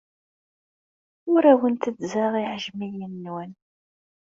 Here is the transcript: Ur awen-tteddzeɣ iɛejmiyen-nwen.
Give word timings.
Ur 1.33 1.43
awen-tteddzeɣ 1.51 2.33
iɛejmiyen-nwen. 2.41 3.51